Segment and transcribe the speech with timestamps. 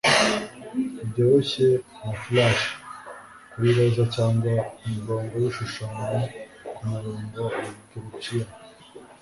[0.95, 1.67] Nibyoroshye
[1.97, 2.63] nka flush
[3.51, 4.53] kuri roza cyangwa
[4.85, 6.19] umurongo wibishushanyo
[6.75, 8.47] kumurongo wa Greciya